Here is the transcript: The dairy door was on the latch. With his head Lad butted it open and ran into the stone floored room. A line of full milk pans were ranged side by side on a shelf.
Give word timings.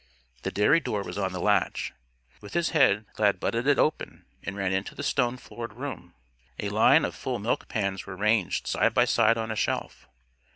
The 0.41 0.49
dairy 0.49 0.79
door 0.79 1.03
was 1.03 1.19
on 1.19 1.31
the 1.31 1.39
latch. 1.39 1.93
With 2.41 2.55
his 2.55 2.69
head 2.71 3.05
Lad 3.19 3.39
butted 3.39 3.67
it 3.67 3.77
open 3.77 4.25
and 4.41 4.55
ran 4.55 4.73
into 4.73 4.95
the 4.95 5.03
stone 5.03 5.37
floored 5.37 5.73
room. 5.73 6.15
A 6.59 6.69
line 6.69 7.05
of 7.05 7.13
full 7.13 7.37
milk 7.37 7.67
pans 7.67 8.07
were 8.07 8.15
ranged 8.17 8.65
side 8.65 8.95
by 8.95 9.05
side 9.05 9.37
on 9.37 9.51
a 9.51 9.55
shelf. 9.55 10.07